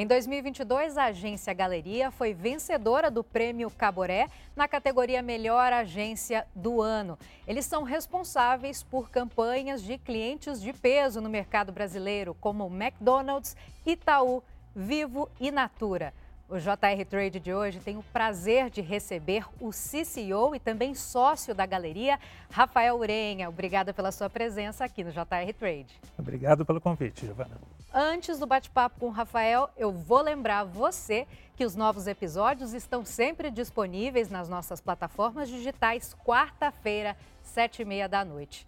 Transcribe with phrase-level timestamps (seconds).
[0.00, 6.80] Em 2022, a agência Galeria foi vencedora do Prêmio Caboré na categoria Melhor Agência do
[6.80, 7.18] Ano.
[7.46, 14.42] Eles são responsáveis por campanhas de clientes de peso no mercado brasileiro, como McDonald's, Itaú,
[14.74, 16.14] Vivo e Natura.
[16.48, 21.54] O JR Trade de hoje tem o prazer de receber o CCO e também sócio
[21.54, 22.18] da galeria,
[22.50, 23.50] Rafael Urenha.
[23.50, 26.00] Obrigada pela sua presença aqui no JR Trade.
[26.18, 27.60] Obrigado pelo convite, Giovana.
[27.92, 31.26] Antes do bate-papo com o Rafael, eu vou lembrar você
[31.56, 38.08] que os novos episódios estão sempre disponíveis nas nossas plataformas digitais, quarta-feira, sete e meia
[38.08, 38.64] da noite.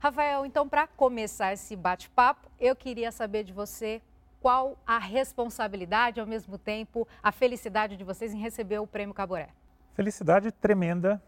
[0.00, 4.02] Rafael, então, para começar esse bate-papo, eu queria saber de você
[4.42, 9.50] qual a responsabilidade, ao mesmo tempo, a felicidade de vocês em receber o prêmio Caboré?
[9.94, 11.22] Felicidade tremenda,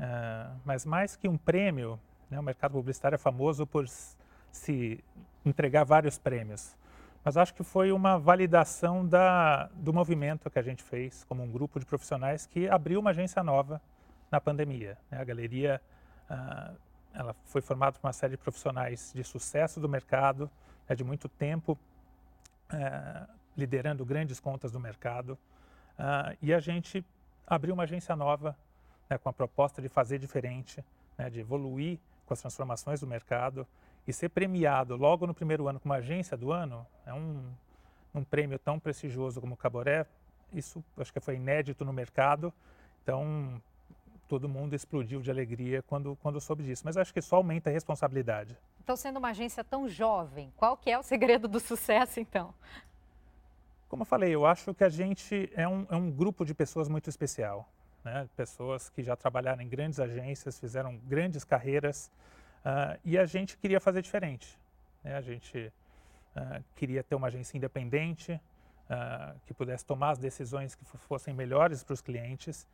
[0.00, 3.86] uh, mas mais que um prêmio, né, o mercado publicitário é famoso por
[4.50, 5.02] se
[5.46, 6.76] entregar vários prêmios.
[7.28, 11.52] Mas acho que foi uma validação da, do movimento que a gente fez como um
[11.52, 13.82] grupo de profissionais que abriu uma agência nova
[14.30, 14.96] na pandemia.
[15.10, 15.20] Né?
[15.20, 15.78] A galeria
[16.30, 16.74] uh,
[17.12, 20.50] ela foi formada por uma série de profissionais de sucesso do mercado,
[20.88, 21.78] né, de muito tempo,
[22.72, 25.32] é, liderando grandes contas do mercado.
[25.98, 27.04] Uh, e a gente
[27.46, 28.56] abriu uma agência nova
[29.10, 30.82] né, com a proposta de fazer diferente,
[31.18, 33.66] né, de evoluir com as transformações do mercado
[34.08, 37.44] e ser premiado logo no primeiro ano como agência do ano é um,
[38.14, 40.06] um prêmio tão prestigioso como o Caboré.
[40.50, 42.50] Isso acho que foi inédito no mercado.
[43.02, 43.60] Então
[44.26, 46.82] todo mundo explodiu de alegria quando, quando soube disso.
[46.86, 48.56] Mas acho que só aumenta a responsabilidade.
[48.82, 52.54] Então, sendo uma agência tão jovem, qual que é o segredo do sucesso, então?
[53.90, 56.88] Como eu falei, eu acho que a gente é um, é um grupo de pessoas
[56.88, 57.68] muito especial.
[58.02, 58.26] Né?
[58.34, 62.10] Pessoas que já trabalharam em grandes agências, fizeram grandes carreiras
[62.68, 64.58] uh, e a gente queria fazer diferente.
[65.02, 65.16] Né?
[65.16, 65.72] A gente
[66.36, 71.82] uh, queria ter uma agência independente, uh, que pudesse tomar as decisões que fossem melhores
[71.82, 72.66] para os clientes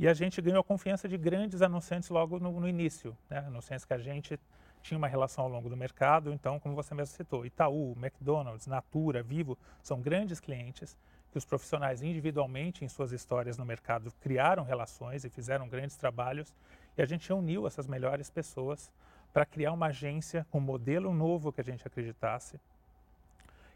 [0.00, 3.40] e a gente ganhou a confiança de grandes anunciantes logo no, no início, né?
[3.40, 4.40] anunciantes que a gente
[4.82, 6.32] tinha uma relação ao longo do mercado.
[6.32, 10.96] Então, como você mesmo citou, Itaú, McDonald's, Natura, Vivo, são grandes clientes
[11.30, 16.54] que os profissionais individualmente em suas histórias no mercado criaram relações e fizeram grandes trabalhos.
[16.96, 18.90] E a gente uniu essas melhores pessoas
[19.32, 22.60] para criar uma agência com um modelo novo que a gente acreditasse.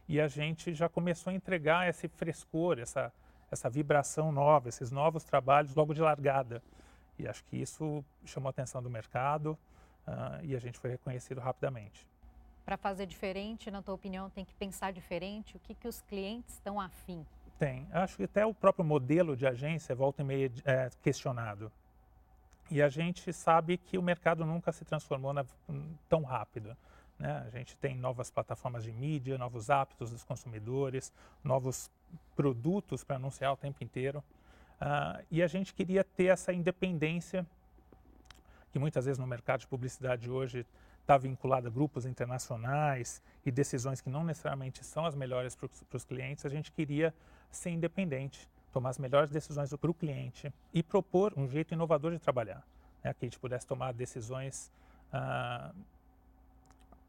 [0.08, 3.12] E a gente já começou a entregar esse frescor, essa
[3.54, 6.62] essa vibração nova, esses novos trabalhos logo de largada.
[7.18, 9.56] E acho que isso chamou a atenção do mercado
[10.06, 12.06] uh, e a gente foi reconhecido rapidamente.
[12.64, 15.56] Para fazer diferente, na tua opinião, tem que pensar diferente?
[15.56, 17.24] O que, que os clientes estão afim?
[17.58, 17.86] Tem.
[17.92, 21.70] Acho que até o próprio modelo de agência volta e meia é, questionado.
[22.70, 25.44] E a gente sabe que o mercado nunca se transformou na,
[26.08, 26.76] tão rápido.
[27.18, 27.44] Né?
[27.46, 31.90] A gente tem novas plataformas de mídia, novos hábitos dos consumidores, novos
[32.34, 34.22] produtos para anunciar o tempo inteiro.
[34.80, 37.46] Uh, e a gente queria ter essa independência,
[38.72, 40.66] que muitas vezes no mercado de publicidade hoje
[41.00, 46.04] está vinculada a grupos internacionais e decisões que não necessariamente são as melhores para os
[46.04, 46.44] clientes.
[46.44, 47.14] A gente queria
[47.50, 52.18] ser independente, tomar as melhores decisões para o cliente e propor um jeito inovador de
[52.18, 52.66] trabalhar,
[53.04, 53.14] né?
[53.14, 54.72] que a gente pudesse tomar decisões
[55.12, 55.72] uh,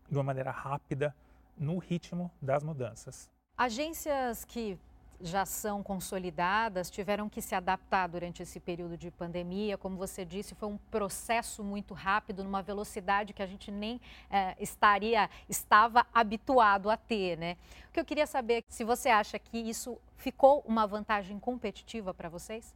[0.07, 1.13] de uma maneira rápida
[1.57, 3.31] no ritmo das mudanças.
[3.57, 4.77] Agências que
[5.21, 9.77] já são consolidadas tiveram que se adaptar durante esse período de pandemia.
[9.77, 13.99] Como você disse, foi um processo muito rápido, numa velocidade que a gente nem
[14.29, 17.57] é, estaria, estava habituado a ter, né?
[17.89, 22.13] O que eu queria saber é se você acha que isso ficou uma vantagem competitiva
[22.13, 22.75] para vocês?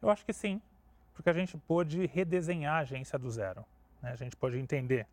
[0.00, 0.60] Eu acho que sim,
[1.14, 3.64] porque a gente pôde redesenhar a agência do zero.
[4.02, 4.10] Né?
[4.12, 5.06] A gente pôde entender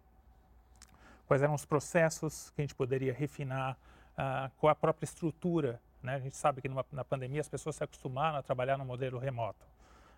[1.25, 3.78] quais eram os processos que a gente poderia refinar,
[4.18, 5.79] uh, qual a própria estrutura.
[6.01, 6.16] Né?
[6.16, 9.19] A gente sabe que numa, na pandemia as pessoas se acostumaram a trabalhar no modelo
[9.19, 9.66] remoto.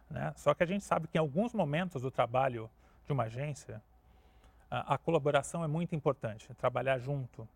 [0.09, 0.33] Né?
[0.35, 2.69] Só que a gente sabe que em alguns momentos do trabalho
[3.05, 3.81] de uma agência,
[4.69, 7.47] a, a colaboração é muito importante, trabalhar junto.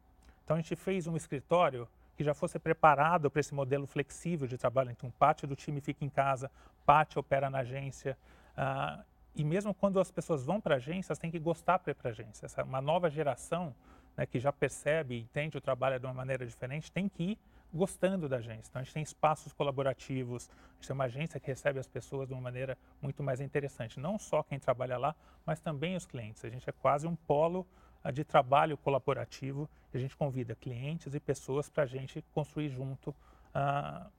[0.43, 1.87] Então a gente fez um escritório
[2.17, 4.89] que já fosse preparado para esse modelo flexível de trabalho.
[4.89, 6.49] Então, parte do time fica em casa,
[6.83, 8.17] parte opera na agência.
[8.57, 9.03] Uh,
[9.35, 11.93] e mesmo quando as pessoas vão para a agência, elas têm que gostar para ir
[11.93, 12.47] para agência.
[12.47, 13.75] Essa, uma nova geração
[14.17, 17.39] né, que já percebe e entende o trabalho de uma maneira diferente tem que ir
[17.73, 18.69] gostando da agência.
[18.69, 22.27] Então, a gente tem espaços colaborativos, a gente tem uma agência que recebe as pessoas
[22.27, 23.99] de uma maneira muito mais interessante.
[23.99, 25.15] Não só quem trabalha lá,
[25.45, 26.43] mas também os clientes.
[26.45, 27.65] A gente é quase um polo
[28.03, 33.09] uh, de trabalho colaborativo a gente convida clientes e pessoas para a gente construir junto
[33.09, 34.09] uh,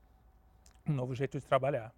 [0.86, 1.92] um novo jeito de trabalhar.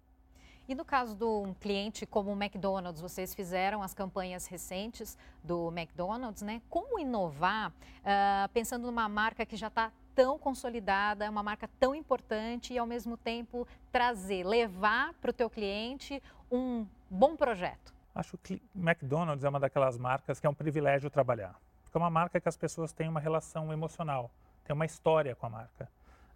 [0.67, 5.69] E no caso de um cliente como o McDonald's, vocês fizeram as campanhas recentes do
[5.69, 6.61] McDonald's, né?
[6.69, 9.91] Como inovar uh, pensando numa marca que já está
[10.21, 15.49] tão consolidada, uma marca tão importante e ao mesmo tempo trazer, levar para o teu
[15.49, 16.21] cliente
[16.51, 17.91] um bom projeto?
[18.13, 21.59] Acho que McDonald's é uma daquelas marcas que é um privilégio trabalhar.
[21.83, 24.29] Porque é uma marca que as pessoas têm uma relação emocional,
[24.63, 25.89] tem uma história com a marca.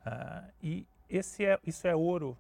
[0.04, 2.36] Uh, e esse é, isso é ouro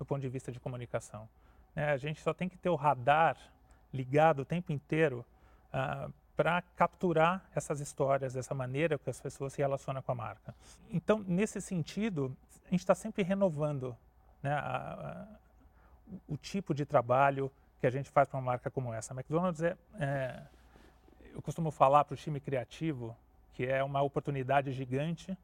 [0.00, 1.28] do ponto de vista de comunicação.
[1.76, 1.92] Né?
[1.92, 3.36] A gente só tem que ter o radar
[3.94, 5.24] ligado o tempo inteiro
[5.72, 10.54] uh, para capturar essas histórias dessa maneira que as pessoas se relacionam com a marca.
[10.88, 12.32] Então, nesse sentido,
[12.64, 13.96] a gente está sempre renovando
[14.40, 15.26] né, a, a,
[16.28, 17.50] o tipo de trabalho
[17.80, 19.12] que a gente faz para uma marca como essa.
[19.12, 20.40] A McDonald's é, é
[21.34, 23.16] eu costumo falar para o time criativo
[23.52, 25.36] que é uma oportunidade gigante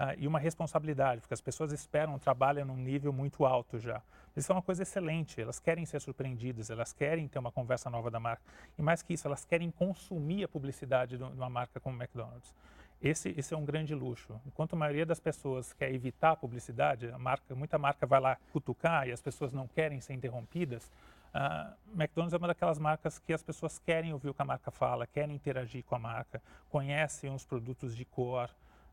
[0.00, 4.00] uh, e uma responsabilidade, porque as pessoas esperam, trabalham num nível muito alto já.
[4.34, 8.10] Isso é uma coisa excelente, elas querem ser surpreendidas, elas querem ter uma conversa nova
[8.10, 8.42] da marca.
[8.78, 12.54] E mais que isso, elas querem consumir a publicidade de uma marca como o McDonald's.
[13.02, 14.40] Esse, esse é um grande luxo.
[14.46, 18.36] Enquanto a maioria das pessoas quer evitar a publicidade, a marca, muita marca vai lá
[18.52, 20.90] cutucar e as pessoas não querem ser interrompidas,
[21.32, 24.68] Uh, McDonald's é uma daquelas marcas que as pessoas querem ouvir o que a marca
[24.72, 28.50] fala, querem interagir com a marca, conhecem os produtos de cor,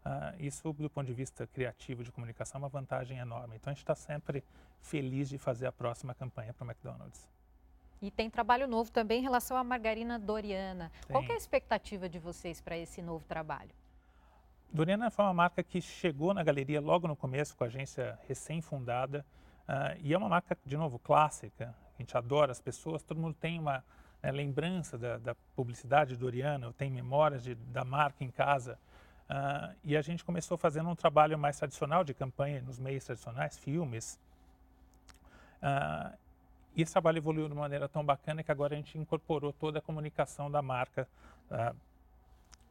[0.07, 3.57] Uh, isso, do ponto de vista criativo de comunicação, é uma vantagem enorme.
[3.57, 4.41] Então, a gente está sempre
[4.81, 7.27] feliz de fazer a próxima campanha para o McDonald's.
[8.01, 10.91] E tem trabalho novo também em relação à margarina Doriana.
[11.05, 11.13] Tem.
[11.13, 13.71] Qual é a expectativa de vocês para esse novo trabalho?
[14.71, 19.25] Doriana foi uma marca que chegou na galeria logo no começo, com a agência recém-fundada.
[19.67, 21.75] Uh, e é uma marca, de novo, clássica.
[21.97, 23.83] A gente adora as pessoas, todo mundo tem uma
[24.21, 28.79] né, lembrança da, da, publicidade Doriana, tem memórias de, da marca em casa.
[29.29, 33.57] Uh, e a gente começou fazendo um trabalho mais tradicional de campanha nos meios tradicionais,
[33.57, 34.17] filmes.
[35.61, 36.17] Uh,
[36.75, 39.79] e esse trabalho evoluiu de uma maneira tão bacana que agora a gente incorporou toda
[39.79, 41.07] a comunicação da marca,
[41.51, 41.75] uh,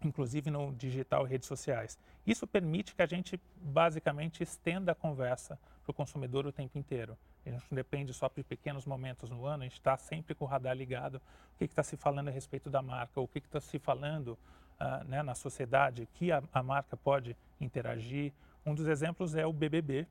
[0.03, 1.99] inclusive no digital e redes sociais.
[2.27, 7.19] Isso permite que a gente basicamente estenda a conversa para o consumidor o tempo inteiro.
[7.45, 10.45] A gente não depende só de pequenos momentos no ano, a gente está sempre com
[10.45, 11.17] o radar ligado,
[11.55, 14.39] o que está se falando a respeito da marca, o que está se falando
[14.81, 18.33] uh, né, na sociedade que a, a, marca pode interagir.
[18.65, 20.07] Um dos exemplos é o BBB,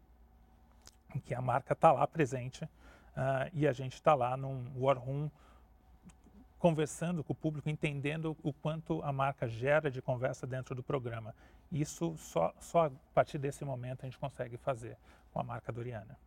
[1.13, 4.97] em que a marca está lá presente uh, e a gente está lá num war
[4.97, 5.29] room
[6.57, 11.35] conversando com o público, entendendo o quanto a marca gera de conversa dentro do programa.
[11.71, 14.97] Isso só, só a partir desse momento a gente consegue fazer
[15.31, 16.17] com a marca Doriana.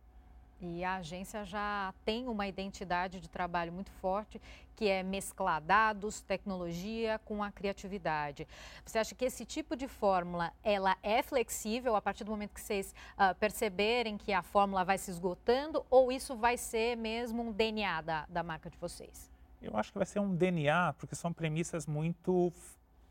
[0.61, 4.41] E a agência já tem uma identidade de trabalho muito forte,
[4.75, 8.47] que é mesclar dados, tecnologia com a criatividade.
[8.85, 12.61] Você acha que esse tipo de fórmula, ela é flexível a partir do momento que
[12.61, 17.51] vocês uh, perceberem que a fórmula vai se esgotando ou isso vai ser mesmo um
[17.51, 19.31] DNA da, da marca de vocês?
[19.61, 22.53] Eu acho que vai ser um DNA, porque são premissas muito,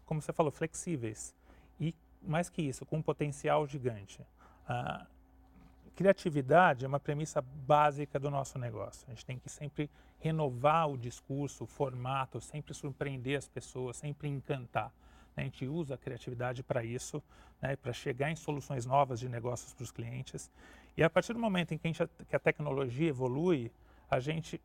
[0.06, 1.34] como você falou, flexíveis.
[1.78, 4.22] E mais que isso, com um potencial gigante.
[4.68, 5.06] Uh,
[5.98, 9.04] criatividade é uma premissa básica do nosso negócio.
[9.08, 9.90] A gente tem que sempre
[10.20, 14.92] renovar o discurso, o formato, sempre surpreender as pessoas, sempre encantar.
[15.36, 17.20] A gente usa a criatividade para isso,
[17.60, 20.48] né, para chegar em soluções novas de negócios para os clientes.
[20.96, 23.68] E a partir do momento em que a, gente, que a tecnologia evolui,
[24.08, 24.60] a gente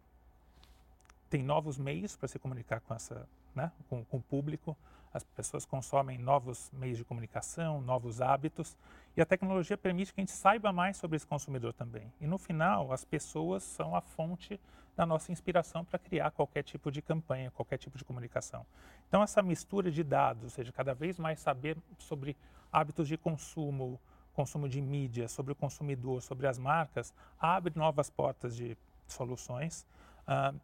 [1.31, 4.77] tem novos meios para se comunicar com, essa, né, com, com o público,
[5.11, 8.75] as pessoas consomem novos meios de comunicação, novos hábitos,
[9.15, 12.11] e a tecnologia permite que a gente saiba mais sobre esse consumidor também.
[12.19, 14.59] E no final, as pessoas são a fonte
[14.95, 18.65] da nossa inspiração para criar qualquer tipo de campanha, qualquer tipo de comunicação.
[19.07, 22.35] Então, essa mistura de dados, ou seja, cada vez mais saber sobre
[22.71, 23.99] hábitos de consumo,
[24.33, 28.75] consumo de mídia, sobre o consumidor, sobre as marcas, abre novas portas de
[29.07, 29.85] soluções.
[30.27, 30.59] Uh,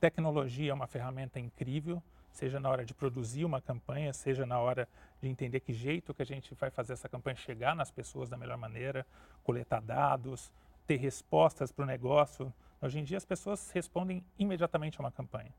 [0.00, 2.02] tecnologia é uma ferramenta incrível
[2.32, 4.88] seja na hora de produzir uma campanha, seja na hora
[5.20, 8.36] de entender que jeito que a gente vai fazer essa campanha chegar nas pessoas da
[8.36, 9.06] melhor maneira,
[9.44, 10.52] coletar dados,
[10.86, 12.52] ter respostas para o negócio.
[12.80, 15.52] Hoje em dia as pessoas respondem imediatamente a uma campanha.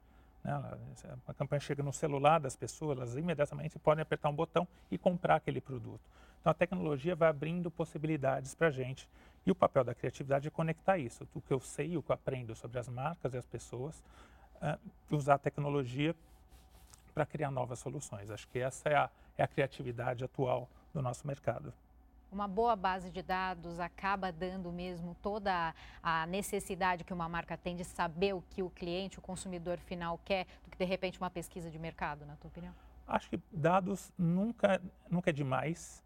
[0.44, 0.52] Né?
[1.28, 5.36] A campanha chega no celular das pessoas, elas imediatamente podem apertar um botão e comprar
[5.36, 6.02] aquele produto.
[6.40, 9.08] Então a tecnologia vai abrindo possibilidades para a gente.
[9.46, 12.14] E o papel da criatividade é conectar isso, o que eu sei, o que eu
[12.14, 14.04] aprendo sobre as marcas e as pessoas,
[14.56, 14.80] uh,
[15.16, 16.16] usar a tecnologia
[17.12, 18.30] para criar novas soluções.
[18.30, 21.74] Acho que essa é a, é a criatividade atual do nosso mercado.
[22.32, 27.76] Uma boa base de dados acaba dando mesmo toda a necessidade que uma marca tem
[27.76, 31.30] de saber o que o cliente, o consumidor final quer, do que de repente uma
[31.30, 32.74] pesquisa de mercado, na tua opinião?
[33.06, 36.02] Acho que dados nunca, nunca é demais,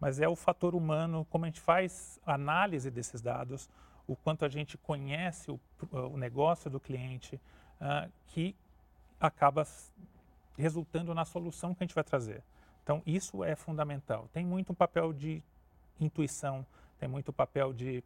[0.00, 3.68] mas é o fator humano, como a gente faz análise desses dados,
[4.06, 5.60] o quanto a gente conhece o,
[5.92, 7.36] o negócio do cliente,
[7.80, 8.56] uh, que
[9.20, 9.66] acaba
[10.56, 12.42] resultando na solução que a gente vai trazer.
[12.82, 14.28] Então, isso é fundamental.
[14.32, 15.42] Tem muito um papel de
[16.00, 16.64] intuição,
[16.98, 18.02] tem muito papel de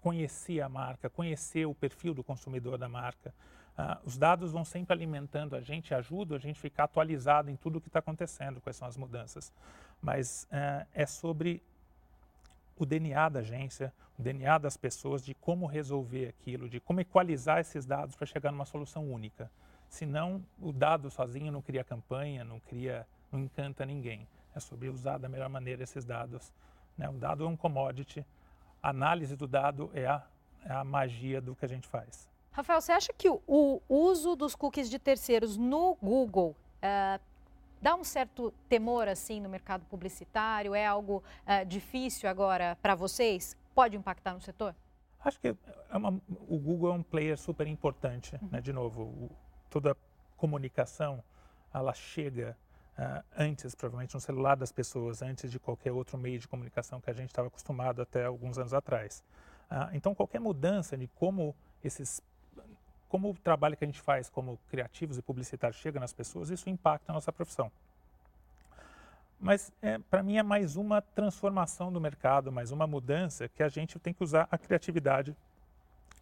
[0.00, 3.32] conhecer a marca, conhecer o perfil do consumidor da marca.
[3.78, 7.56] Uh, os dados vão sempre alimentando a gente, ajudam a gente a ficar atualizado em
[7.56, 9.52] tudo o que está acontecendo, quais são as mudanças.
[10.00, 11.62] Mas uh, é sobre
[12.76, 17.60] o DNA da agência, o DNA das pessoas, de como resolver aquilo, de como equalizar
[17.60, 19.50] esses dados para chegar numa solução única.
[19.92, 24.26] Senão, o dado sozinho não cria campanha, não cria, não encanta ninguém.
[24.56, 26.50] É sobre usar da melhor maneira esses dados.
[26.96, 27.06] Né?
[27.10, 28.24] O dado é um commodity,
[28.82, 30.22] a análise do dado é a,
[30.64, 32.26] é a magia do que a gente faz.
[32.52, 37.20] Rafael, você acha que o, uso dos cookies de terceiros no Google uh,
[37.82, 40.74] dá um certo temor assim no mercado publicitário?
[40.74, 43.54] É algo uh, difícil agora para vocês?
[43.74, 44.74] Pode impactar no setor?
[45.22, 46.18] Acho que é uma,
[46.48, 48.38] o Google é um player super importante.
[48.40, 48.48] Uhum.
[48.52, 48.60] Né?
[48.62, 49.30] De novo, o,
[49.72, 49.96] toda
[50.36, 51.24] comunicação
[51.72, 52.54] ela chega
[52.98, 57.08] uh, antes, provavelmente, no celular das pessoas, antes de qualquer outro meio de comunicação que
[57.08, 59.24] a gente estava acostumado até alguns anos atrás.
[59.70, 62.22] Uh, então, qualquer mudança de como esses
[63.08, 66.70] como o trabalho que a gente faz como criativos e publicitários chega nas pessoas, isso
[66.70, 67.70] impacta a nossa profissão.
[69.38, 73.68] Mas, é, para mim, é mais uma transformação do mercado, mais uma mudança que a
[73.68, 75.36] gente tem que usar a criatividade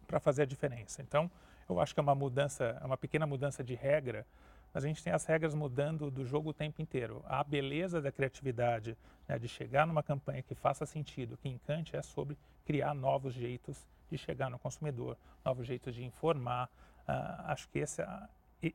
[0.05, 1.01] para fazer a diferença.
[1.01, 1.31] Então,
[1.73, 4.25] eu acho que é uma mudança, é uma pequena mudança de regra,
[4.73, 7.23] mas a gente tem as regras mudando do jogo o tempo inteiro.
[7.27, 8.97] A beleza da criatividade,
[9.27, 13.85] né, de chegar numa campanha que faça sentido, que encante, é sobre criar novos jeitos
[14.09, 16.69] de chegar no consumidor, novos jeitos de informar.
[17.07, 18.27] Uh, acho que esse, uh,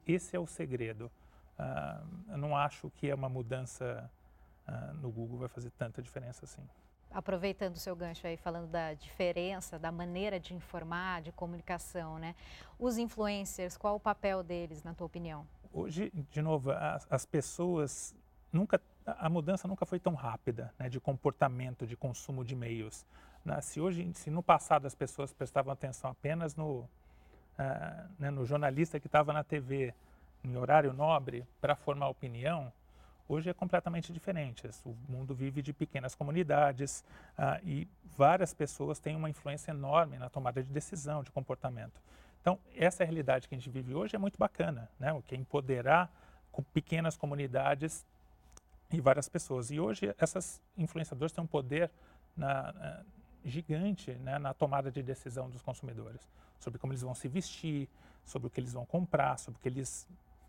[0.07, 1.11] esse é o segredo.
[1.59, 4.11] Uh, eu não acho que é uma mudança
[5.01, 6.69] no Google vai fazer tanta diferença assim.
[7.11, 12.35] Aproveitando o seu gancho aí, falando da diferença, da maneira de informar, de comunicação, né?
[12.79, 15.47] Os influencers, qual o papel deles, na tua opinião?
[15.73, 18.15] Hoje, de novo, as, as pessoas
[18.53, 23.07] nunca, a mudança nunca foi tão rápida, né, de comportamento, de consumo de meios.
[23.45, 23.61] Né?
[23.61, 26.89] Se hoje, se no passado as pessoas prestavam atenção apenas no, uh,
[28.19, 29.95] né, no jornalista que estava na TV,
[30.43, 32.73] em horário nobre, para formar opinião,
[33.29, 34.69] hoje é completamente diferente.
[34.85, 37.05] O mundo vive de pequenas comunidades
[37.39, 42.01] uh, e várias pessoas têm uma influência enorme na tomada de decisão, de comportamento.
[42.41, 45.13] Então, essa realidade que a gente vive hoje é muito bacana, né?
[45.13, 46.11] o que é empoderar
[46.53, 48.07] com pequenas comunidades
[48.93, 49.71] e várias pessoas.
[49.71, 51.91] E hoje, essas influenciadoras têm um poder
[52.37, 53.03] na, na,
[53.45, 56.21] gigante né, na tomada de decisão dos consumidores,
[56.61, 57.89] sobre como eles vão se vestir,
[58.25, 60.07] sobre o que eles vão comprar, sobre o que eles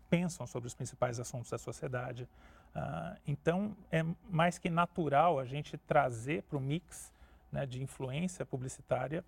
[0.08, 2.28] pensam sobre os principais assuntos da sociedade.
[2.74, 7.12] Uh, então, é mais que natural a gente trazer para o mix
[7.50, 9.24] né, de influência publicitária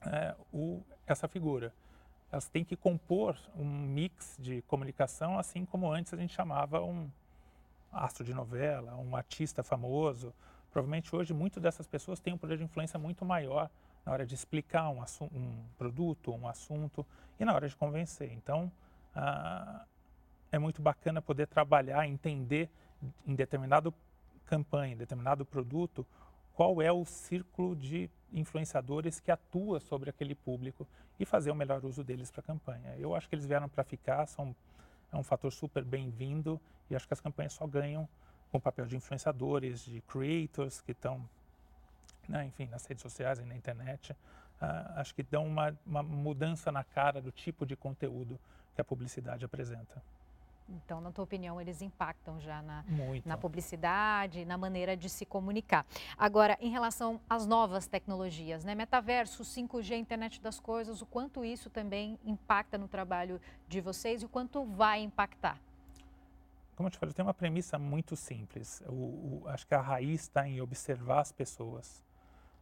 [0.00, 1.72] é, o, essa figura.
[2.30, 7.10] Elas têm que compor um mix de comunicação, assim como antes a gente chamava um
[7.92, 10.34] astro de novela, um artista famoso.
[10.70, 13.70] Provavelmente hoje, muitas dessas pessoas têm um poder de influência muito maior
[14.04, 17.04] na hora de explicar um, um produto, um assunto
[17.38, 18.32] e na hora de convencer.
[18.32, 18.70] Então,
[19.14, 19.84] ah,
[20.50, 22.70] é muito bacana poder trabalhar, entender
[23.26, 23.92] em determinado
[24.46, 26.06] campanha, em determinado produto,
[26.54, 30.86] qual é o círculo de influenciadores que atua sobre aquele público
[31.18, 32.94] e fazer o melhor uso deles para a campanha.
[32.96, 34.54] Eu acho que eles vieram para ficar, são
[35.12, 36.60] é um fator super bem-vindo
[36.90, 38.08] e acho que as campanhas só ganham
[38.50, 41.28] com o papel de influenciadores, de creators que estão,
[42.28, 44.12] né, enfim, nas redes sociais e na internet.
[44.12, 44.16] Uh,
[44.96, 48.38] acho que dão uma, uma mudança na cara do tipo de conteúdo
[48.74, 50.02] que a publicidade apresenta.
[50.68, 52.84] Então, na tua opinião, eles impactam já na,
[53.24, 55.86] na publicidade, na maneira de se comunicar.
[56.18, 58.74] Agora, em relação às novas tecnologias, né?
[58.74, 64.26] Metaverso, 5G, internet das coisas, o quanto isso também impacta no trabalho de vocês e
[64.26, 65.60] o quanto vai impactar?
[66.74, 68.82] Como eu te falei, tem uma premissa muito simples.
[68.86, 72.04] O, o, acho que a raiz está em observar as pessoas,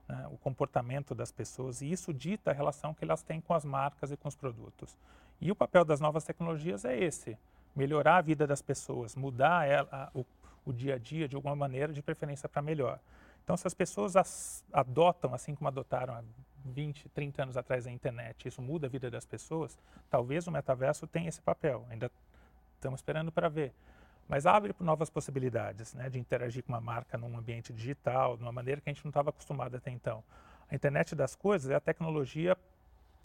[0.07, 0.29] né?
[0.31, 4.13] o comportamento das pessoas, e isso dita a relação que elas têm com as marcas
[4.13, 4.97] e com os produtos.
[5.41, 7.37] E o papel das novas tecnologias é esse
[7.75, 10.25] melhorar a vida das pessoas, mudar ela, a, o,
[10.65, 12.99] o, dia a dia de alguma maneira, de preferência para melhor.
[13.43, 16.23] Então, se as pessoas as, adotam, assim como adotaram há
[16.65, 19.79] 20, 30 anos atrás a internet, isso muda a vida das pessoas,
[20.09, 21.87] talvez o metaverso tenha esse papel.
[21.91, 22.11] Ainda
[22.77, 23.73] estamos esperando para ver.
[24.27, 28.53] Mas abre novas possibilidades né, de interagir com uma marca num ambiente digital, de uma
[28.53, 30.25] maneira que a gente não estava acostumado até então.
[30.71, 32.57] A internet das coisas é a tecnologia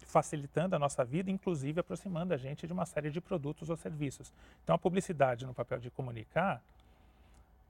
[0.06, 4.32] facilitando a nossa vida, inclusive aproximando a gente de uma série de produtos ou serviços.
[4.64, 6.62] Então, a publicidade, no papel de comunicar,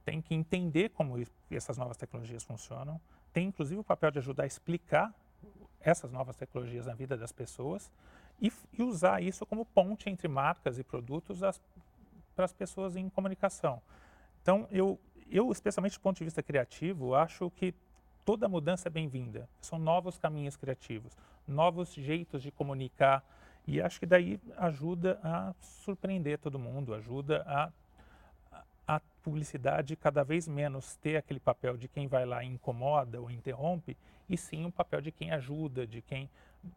[0.06, 1.16] tem que entender como
[1.52, 3.00] essas novas tecnologias funcionam,
[3.32, 5.14] tem inclusive o papel de ajudar a explicar
[5.82, 7.92] essas novas tecnologias na vida das pessoas
[8.42, 11.40] e, e usar isso como ponte entre marcas e produtos
[12.36, 13.82] para as pessoas em comunicação.
[14.42, 17.74] Então, eu, eu, especialmente do ponto de vista criativo, acho que
[18.26, 19.48] toda mudança é bem-vinda.
[19.62, 21.18] São novos caminhos criativos,
[21.50, 23.24] novos jeitos de comunicar.
[23.68, 27.72] E acho que daí ajuda a surpreender todo mundo, ajuda a
[28.90, 33.30] a publicidade cada vez menos ter aquele papel de quem vai lá e incomoda ou
[33.30, 33.96] interrompe,
[34.28, 36.28] e sim um papel de quem ajuda, de quem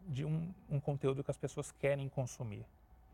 [0.07, 2.63] de um, um conteúdo que as pessoas querem consumir.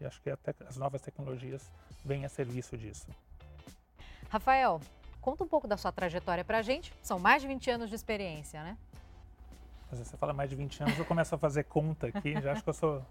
[0.02, 1.72] E acho que até as novas tecnologias
[2.04, 3.08] vêm a serviço disso.
[4.30, 4.82] Rafael,
[5.22, 6.94] conta um pouco da sua trajetória para a gente.
[7.02, 8.78] São mais de 20 anos de experiência, né?
[9.90, 12.64] Mas você fala mais de 20 anos, eu começo a fazer conta aqui, já acho
[12.64, 13.06] que eu sou...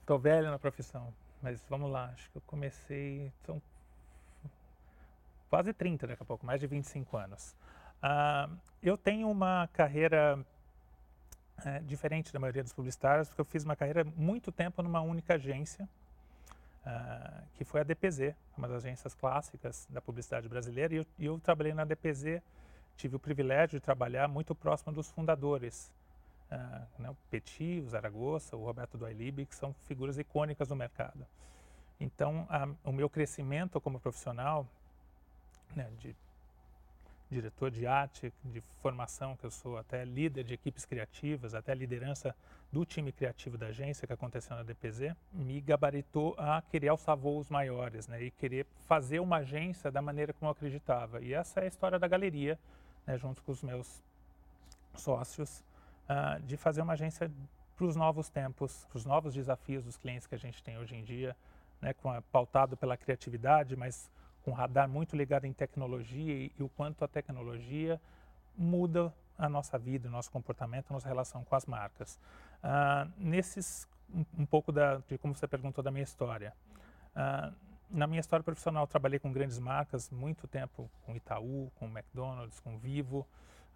[0.00, 3.32] Estou velho na profissão, mas vamos lá, acho que eu comecei...
[3.44, 3.60] São
[5.48, 7.56] quase 30 daqui a pouco, mais de 25 anos.
[7.96, 10.44] Uh, eu tenho uma carreira
[11.64, 15.34] é, diferente da maioria dos publicitários, porque eu fiz uma carreira muito tempo numa única
[15.34, 15.88] agência,
[16.84, 21.38] uh, que foi a DPZ, uma das agências clássicas da publicidade brasileira, e eu, eu,
[21.38, 22.42] trabalhei na DPZ,
[22.96, 25.92] tive o privilégio de trabalhar muito próximo dos fundadores,
[26.50, 31.26] uh, né, o Petit, o Zaragoza, o Roberto Doilib, que são figuras icônicas do mercado.
[32.00, 34.66] Então, a, o meu crescimento como profissional
[35.74, 36.14] né, de
[37.30, 42.34] diretor de arte, de formação, que eu sou até líder de equipes criativas, até liderança
[42.70, 47.48] do time criativo da agência que aconteceu na DPZ, me gabaritou a querer alçar voos
[47.48, 51.20] maiores, né, e querer fazer uma agência da maneira como eu acreditava.
[51.20, 52.58] E essa é a história da galeria,
[53.06, 54.02] né, junto com os meus
[54.94, 55.62] sócios,
[56.08, 57.30] uh, de fazer uma agência
[57.76, 60.96] para os novos tempos, para os novos desafios dos clientes que a gente tem hoje
[60.96, 61.36] em dia,
[61.80, 64.10] né, com pautado pela criatividade, mas
[64.42, 68.00] com radar muito ligado em tecnologia e, e o quanto a tecnologia
[68.56, 72.18] muda a nossa vida, o nosso comportamento, a nossa relação com as marcas.
[72.62, 76.54] Uh, nesses, um, um, pouco da, de como você perguntou da minha história.
[77.14, 77.54] Uh,
[77.90, 82.78] na minha história profissional, trabalhei com grandes marcas, muito tempo com Itaú, com McDonald's, com
[82.78, 83.26] Vivo.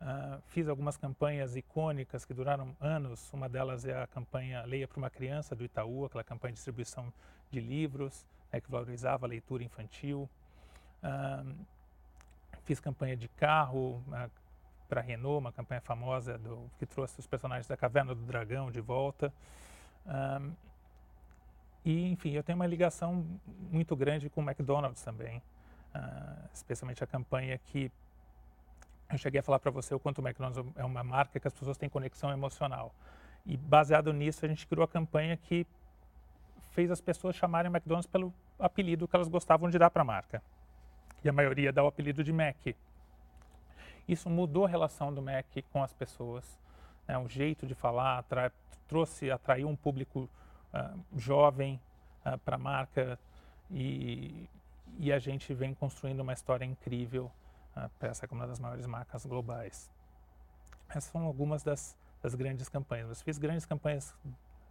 [0.01, 3.31] Uh, fiz algumas campanhas icônicas que duraram anos.
[3.33, 7.13] Uma delas é a campanha Leia para uma Criança, do Itaú, aquela campanha de distribuição
[7.51, 10.29] de livros, né, que valorizava a leitura infantil.
[11.03, 11.55] Uh,
[12.65, 14.31] fiz campanha de carro uh,
[14.89, 18.71] para a Renault, uma campanha famosa do, que trouxe os personagens da Caverna do Dragão
[18.71, 19.33] de volta.
[20.07, 20.53] Uh,
[21.85, 23.27] e, enfim, eu tenho uma ligação
[23.71, 25.43] muito grande com o McDonald's também,
[25.95, 27.91] ah, especialmente a campanha que
[29.11, 31.55] eu cheguei a falar para você o quanto o McDonald's é uma marca que as
[31.55, 32.95] pessoas têm conexão emocional.
[33.45, 35.67] E baseado nisso, a gente criou a campanha que
[36.71, 40.05] fez as pessoas chamarem o McDonald's pelo apelido que elas gostavam de dar para a
[40.05, 40.43] marca
[41.23, 42.75] e a maioria dá o apelido de Mac.
[44.09, 46.59] Isso mudou a relação do Mac com as pessoas,
[47.07, 47.17] né?
[47.19, 48.53] o jeito de falar, atra
[48.89, 50.29] trouxe, atraiu um público
[50.73, 51.81] uh, jovem
[52.25, 53.19] uh, para a marca
[53.71, 54.49] e,
[54.99, 57.31] e, a gente vem construindo uma história incrível
[57.77, 59.91] uh, para essa como uma das maiores marcas globais.
[60.89, 63.09] Essas são algumas das, das grandes campanhas.
[63.09, 64.15] Eu fiz grandes campanhas,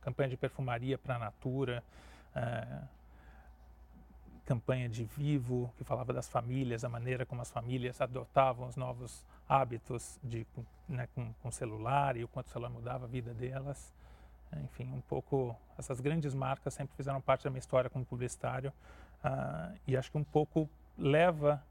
[0.01, 1.81] campanha de perfumaria para a Natura,
[4.49, 9.23] campanha de Vivo, que falava das famílias, a maneira como as famílias adotavam os novos
[9.47, 10.45] hábitos de,
[10.87, 13.93] né, com, com celular e o quanto o celular mudava a vida delas.
[14.57, 18.73] Enfim, um pouco, essas grandes marcas sempre fizeram parte da minha história como publicitário
[19.23, 21.63] uh, e acho que um pouco leva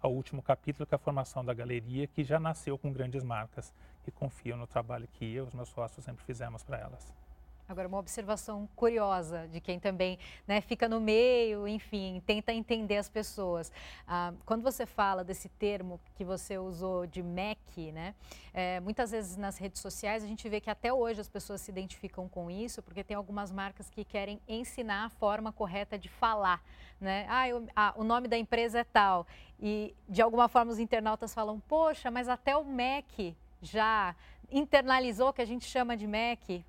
[0.00, 3.72] ao último capítulo, que é a formação da galeria, que já nasceu com grandes marcas
[4.04, 7.23] que confiam no trabalho que eu e os meus sócios sempre fizemos para elas.
[7.66, 13.08] Agora, uma observação curiosa de quem também né, fica no meio, enfim, tenta entender as
[13.08, 13.72] pessoas.
[14.06, 18.14] Ah, quando você fala desse termo que você usou de MEC, né,
[18.52, 21.70] é, muitas vezes nas redes sociais a gente vê que até hoje as pessoas se
[21.70, 26.62] identificam com isso, porque tem algumas marcas que querem ensinar a forma correta de falar.
[27.00, 27.26] Né?
[27.30, 29.26] Ah, eu, ah, o nome da empresa é tal.
[29.58, 34.14] E de alguma forma os internautas falam, poxa, mas até o MEC já
[34.50, 36.64] internalizou que a gente chama de MEC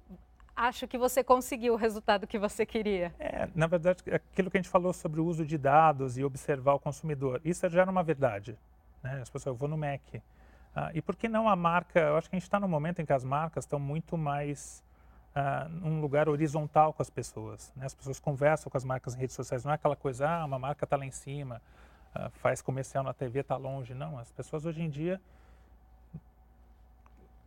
[0.55, 3.13] acho que você conseguiu o resultado que você queria?
[3.19, 6.73] É, na verdade, aquilo que a gente falou sobre o uso de dados e observar
[6.75, 8.57] o consumidor, isso já era uma verdade.
[9.03, 9.19] Né?
[9.21, 10.01] As pessoas, eu vou no Mac.
[10.75, 11.99] Ah, e por que não a marca?
[11.99, 14.83] Eu acho que a gente está no momento em que as marcas estão muito mais
[15.33, 17.71] ah, num lugar horizontal com as pessoas.
[17.75, 17.85] Né?
[17.85, 20.59] As pessoas conversam com as marcas em redes sociais, não é aquela coisa, ah, uma
[20.59, 21.61] marca está lá em cima,
[22.13, 23.93] ah, faz comercial na TV, está longe.
[23.93, 25.21] Não, as pessoas hoje em dia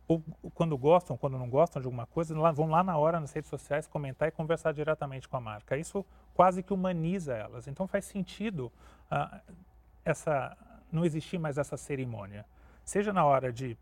[0.09, 0.23] ou
[0.55, 3.85] quando gostam, quando não gostam de alguma coisa, vão lá na hora nas redes sociais
[3.85, 5.77] comentar e conversar diretamente com a marca.
[5.77, 7.67] Isso quase que humaniza elas.
[7.67, 8.71] Então faz sentido
[9.11, 9.39] uh,
[10.03, 10.57] essa
[10.91, 12.43] não existir mais essa cerimônia.
[12.83, 13.77] Seja na hora de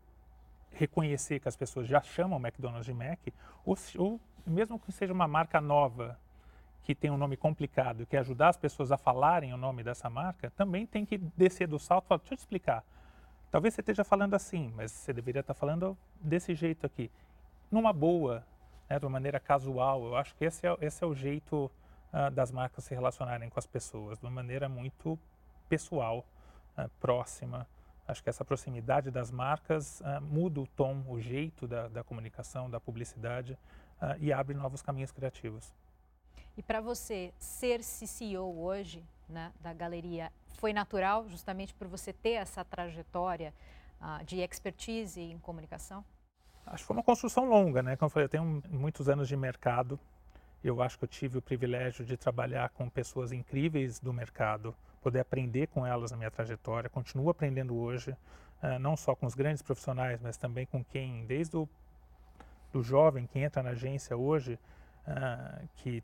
[0.72, 3.20] reconhecer que as pessoas já chamam McDonald's de Mac,
[3.64, 6.18] ou, ou mesmo que seja uma marca nova
[6.82, 10.50] que tem um nome complicado, que ajudar as pessoas a falarem o nome dessa marca,
[10.50, 12.84] também tem que descer do salto e falar, deixa eu te explicar
[13.50, 17.10] Talvez você esteja falando assim, mas você deveria estar falando desse jeito aqui.
[17.70, 18.44] Numa boa,
[18.88, 20.04] né, de uma maneira casual.
[20.04, 21.70] Eu acho que esse é, esse é o jeito
[22.12, 25.18] uh, das marcas se relacionarem com as pessoas, de uma maneira muito
[25.68, 26.26] pessoal,
[26.76, 27.66] uh, próxima.
[28.06, 32.70] Acho que essa proximidade das marcas uh, muda o tom, o jeito da, da comunicação,
[32.70, 33.58] da publicidade
[34.20, 35.74] e abre novos caminhos criativos.
[36.56, 42.32] E para você, ser CEO hoje né, da galeria foi natural, justamente por você ter
[42.32, 43.54] essa trajetória
[44.00, 46.04] uh, de expertise em comunicação?
[46.66, 47.96] Acho que foi uma construção longa, né?
[47.96, 49.98] Como eu falei, eu tenho muitos anos de mercado.
[50.62, 55.20] Eu acho que eu tive o privilégio de trabalhar com pessoas incríveis do mercado, poder
[55.20, 56.90] aprender com elas na minha trajetória.
[56.90, 61.56] Continuo aprendendo hoje, uh, não só com os grandes profissionais, mas também com quem, desde
[61.56, 61.68] o
[62.72, 64.58] do jovem que entra na agência hoje,
[65.06, 66.02] uh, que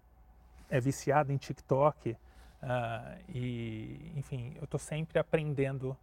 [0.70, 2.16] é viciado em TikTok,
[2.64, 5.96] uh, e, enfim, eu estou sempre aprendendo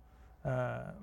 [0.46, 0.94] uh,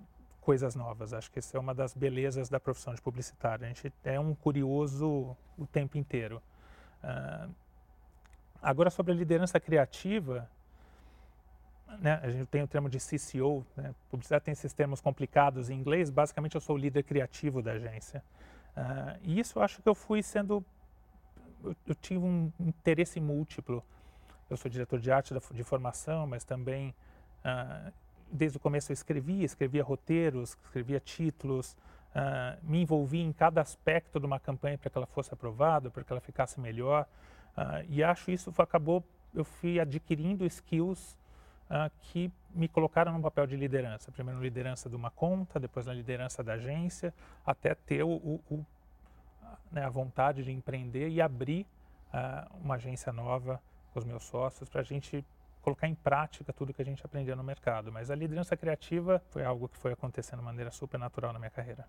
[0.41, 1.13] coisas novas.
[1.13, 3.65] Acho que essa é uma das belezas da profissão de publicitário.
[3.65, 6.41] A gente é um curioso o tempo inteiro.
[8.63, 10.49] agora, sobre a liderança criativa,
[12.01, 15.79] né, a gente tem o termo de CCO, né, publicidade tem esses termos complicados em
[15.79, 18.23] inglês, basicamente eu sou o líder criativo da agência.
[18.77, 20.65] Uh, e isso eu acho que eu fui sendo.
[21.65, 23.83] Eu, eu, tive um interesse múltiplo.
[24.51, 26.95] Eu sou diretor de arte de formação, mas também,
[27.45, 27.93] uh,
[28.33, 31.77] desde o começo, eu escrevia, escrevia roteiros, escrevia títulos,
[32.15, 36.03] uh, me envolvi em cada aspecto de uma campanha para que ela fosse aprovada, para
[36.03, 37.07] que ela ficasse melhor.
[37.89, 39.05] e acho isso acabou.
[39.35, 41.19] Eu fui adquirindo skills
[42.01, 44.11] que me colocaram no papel de liderança.
[44.11, 47.13] Primeiro, liderança de uma conta, depois na liderança da agência,
[47.45, 48.67] até ter o, o, o
[49.71, 51.67] né, a vontade de empreender e abrir
[52.63, 53.61] uma agência nova
[53.99, 55.25] com os meus sócios para a gente
[55.61, 57.91] colocar em prática tudo que a gente aprendeu no mercado.
[57.91, 61.51] Mas a liderança criativa foi algo que foi acontecendo de maneira super natural na minha
[61.51, 61.87] carreira.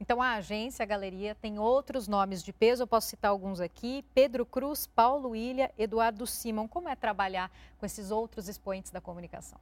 [0.00, 4.04] Então, a agência, a galeria, tem outros nomes de peso, eu posso citar alguns aqui:
[4.12, 6.66] Pedro Cruz, Paulo Ilha, Eduardo Simon.
[6.66, 7.48] Como é trabalhar
[7.78, 9.60] com esses outros expoentes da comunicação?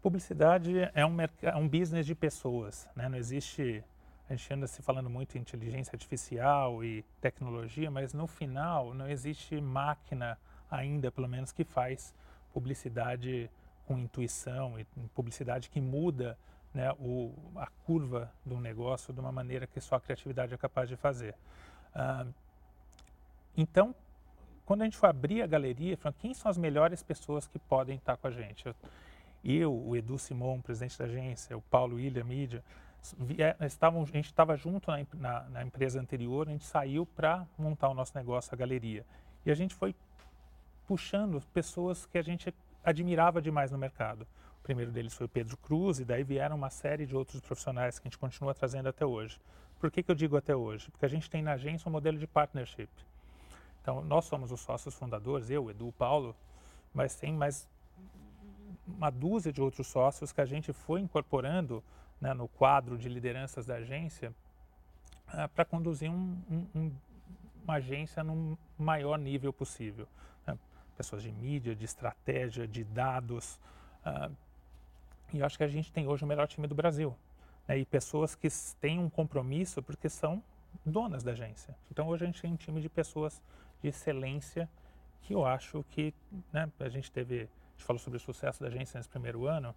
[0.00, 3.08] Publicidade é um, é um business de pessoas, né?
[3.08, 3.82] não existe.
[4.28, 9.08] A gente anda se falando muito em inteligência artificial e tecnologia, mas no final não
[9.08, 10.38] existe máquina
[10.70, 12.14] ainda, pelo menos, que faz
[12.52, 13.50] publicidade
[13.86, 16.38] com intuição e publicidade que muda
[16.72, 20.88] né, o, a curva do negócio de uma maneira que só a criatividade é capaz
[20.88, 21.34] de fazer.
[21.94, 22.26] Ah,
[23.56, 23.94] então,
[24.64, 27.96] quando a gente foi abrir a galeria, falando, quem são as melhores pessoas que podem
[27.96, 28.66] estar com a gente?
[28.66, 28.74] Eu,
[29.44, 32.62] eu o Edu Simon, presidente da agência, o Paulo Ilha, mídia,
[33.66, 37.88] estavam, a gente estava junto na, na, na, empresa anterior, a gente saiu para montar
[37.88, 39.04] o nosso negócio, a galeria.
[39.44, 39.94] E a gente foi
[40.90, 44.26] puxando pessoas que a gente admirava demais no mercado.
[44.58, 48.00] O primeiro deles foi o Pedro Cruz, e daí vieram uma série de outros profissionais
[48.00, 49.40] que a gente continua trazendo até hoje.
[49.78, 50.90] Por que, que eu digo até hoje?
[50.90, 52.88] Porque a gente tem na agência um modelo de partnership.
[53.80, 56.34] Então, nós somos os sócios fundadores, eu, Edu, Paulo,
[56.92, 57.68] mas tem mais
[58.84, 61.84] uma dúzia de outros sócios que a gente foi incorporando
[62.20, 64.34] né, no quadro de lideranças da agência
[65.28, 66.92] uh, para conduzir um, um, um,
[67.62, 70.08] uma agência no maior nível possível.
[71.00, 73.58] Pessoas de mídia, de estratégia, de dados,
[74.04, 74.30] uh,
[75.32, 77.16] e acho que a gente tem hoje o melhor time do Brasil.
[77.66, 77.78] Né?
[77.78, 80.42] E pessoas que têm um compromisso porque são
[80.84, 81.74] donas da agência.
[81.90, 83.40] Então hoje a gente tem um time de pessoas
[83.82, 84.68] de excelência
[85.22, 86.12] que eu acho que
[86.52, 89.70] né, a gente teve, a gente falou sobre o sucesso da agência nesse primeiro ano,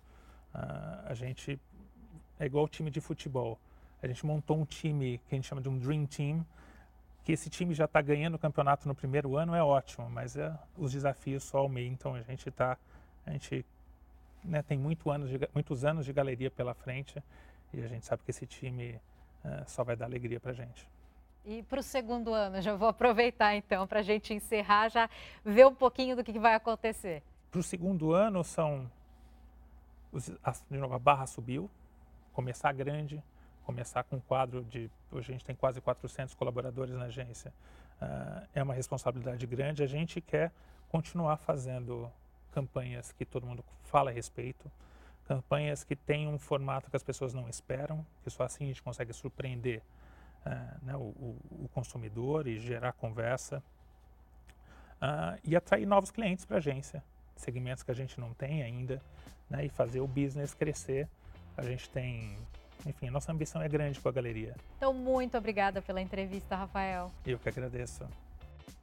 [0.53, 1.57] uh, a gente
[2.37, 3.57] é igual o time de futebol.
[4.01, 6.45] A gente montou um time que a gente chama de um Dream Team,
[7.23, 10.53] que esse time já está ganhando o campeonato no primeiro ano é ótimo, mas é,
[10.77, 12.15] os desafios só aumentam.
[12.15, 12.77] A gente está,
[13.25, 13.65] a gente
[14.43, 17.23] né, tem muito anos de, muitos anos de galeria pela frente
[17.73, 18.99] e a gente sabe que esse time
[19.43, 20.87] uh, só vai dar alegria para a gente.
[21.45, 25.09] E para o segundo ano, já vou aproveitar então para a gente encerrar, já
[25.43, 27.23] ver um pouquinho do que, que vai acontecer.
[27.49, 28.89] Para o segundo ano são,
[30.11, 31.69] os, a, de novo, a barra subiu,
[32.33, 33.21] começar grande,
[33.63, 37.53] começar com um quadro de, hoje a gente tem quase 400 colaboradores na agência,
[38.01, 40.51] uh, é uma responsabilidade grande, a gente quer
[40.89, 42.11] continuar fazendo
[42.51, 44.71] campanhas que todo mundo fala a respeito,
[45.25, 48.83] campanhas que têm um formato que as pessoas não esperam, que só assim a gente
[48.83, 49.81] consegue surpreender
[50.45, 53.63] uh, né, o, o, consumidor e gerar conversa
[55.01, 57.03] uh, e atrair novos clientes para a agência,
[57.35, 59.01] segmentos que a gente não tem ainda,
[59.49, 61.07] né, e fazer o business crescer.
[61.55, 62.37] A gente tem,
[62.85, 64.55] enfim, nossa ambição é grande com a galeria.
[64.77, 67.11] Então, muito obrigada pela entrevista, Rafael.
[67.25, 68.05] Eu que agradeço.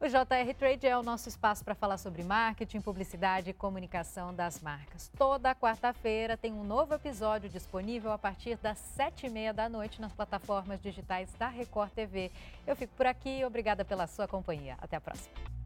[0.00, 4.58] O JR Trade é o nosso espaço para falar sobre marketing, publicidade e comunicação das
[4.62, 5.10] marcas.
[5.18, 10.00] Toda quarta-feira tem um novo episódio disponível a partir das sete e meia da noite
[10.00, 12.30] nas plataformas digitais da Record TV.
[12.66, 14.78] Eu fico por aqui, obrigada pela sua companhia.
[14.80, 15.59] Até a próxima.